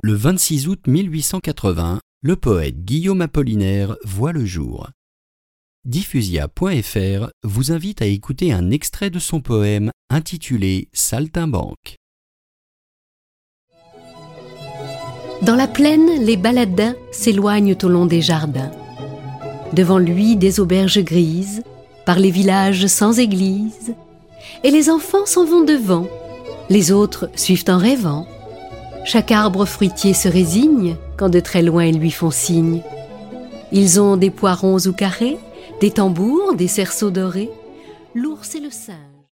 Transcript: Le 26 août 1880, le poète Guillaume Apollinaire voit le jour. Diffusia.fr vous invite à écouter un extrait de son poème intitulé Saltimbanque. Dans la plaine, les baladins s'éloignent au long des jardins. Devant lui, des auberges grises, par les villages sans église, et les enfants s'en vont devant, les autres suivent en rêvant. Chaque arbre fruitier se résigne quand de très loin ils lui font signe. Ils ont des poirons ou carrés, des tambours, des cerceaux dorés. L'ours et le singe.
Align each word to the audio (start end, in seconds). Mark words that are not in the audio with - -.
Le 0.00 0.14
26 0.14 0.68
août 0.68 0.86
1880, 0.86 1.98
le 2.22 2.36
poète 2.36 2.84
Guillaume 2.84 3.20
Apollinaire 3.20 3.96
voit 4.04 4.30
le 4.30 4.44
jour. 4.44 4.90
Diffusia.fr 5.86 7.30
vous 7.42 7.72
invite 7.72 8.00
à 8.00 8.06
écouter 8.06 8.52
un 8.52 8.70
extrait 8.70 9.10
de 9.10 9.18
son 9.18 9.40
poème 9.40 9.90
intitulé 10.08 10.88
Saltimbanque. 10.92 11.96
Dans 15.42 15.56
la 15.56 15.66
plaine, 15.66 16.24
les 16.24 16.36
baladins 16.36 16.94
s'éloignent 17.10 17.76
au 17.82 17.88
long 17.88 18.06
des 18.06 18.22
jardins. 18.22 18.70
Devant 19.72 19.98
lui, 19.98 20.36
des 20.36 20.60
auberges 20.60 21.02
grises, 21.02 21.64
par 22.06 22.20
les 22.20 22.30
villages 22.30 22.86
sans 22.86 23.18
église, 23.18 23.96
et 24.62 24.70
les 24.70 24.90
enfants 24.90 25.26
s'en 25.26 25.44
vont 25.44 25.64
devant, 25.64 26.06
les 26.70 26.92
autres 26.92 27.28
suivent 27.34 27.64
en 27.66 27.78
rêvant. 27.78 28.28
Chaque 29.10 29.32
arbre 29.32 29.64
fruitier 29.64 30.12
se 30.12 30.28
résigne 30.28 30.94
quand 31.16 31.30
de 31.30 31.40
très 31.40 31.62
loin 31.62 31.86
ils 31.86 31.98
lui 31.98 32.10
font 32.10 32.30
signe. 32.30 32.82
Ils 33.72 34.02
ont 34.02 34.18
des 34.18 34.28
poirons 34.28 34.76
ou 34.86 34.92
carrés, 34.92 35.38
des 35.80 35.90
tambours, 35.90 36.54
des 36.54 36.68
cerceaux 36.68 37.08
dorés. 37.08 37.48
L'ours 38.14 38.54
et 38.54 38.60
le 38.60 38.68
singe. 38.70 39.17